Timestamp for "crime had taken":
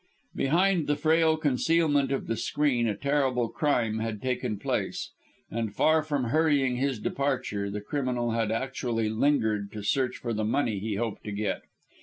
3.49-4.57